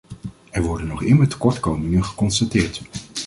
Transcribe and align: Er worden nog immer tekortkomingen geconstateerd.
Er 0.51 0.61
worden 0.63 0.87
nog 0.87 1.03
immer 1.03 1.27
tekortkomingen 1.27 2.05
geconstateerd. 2.05 2.81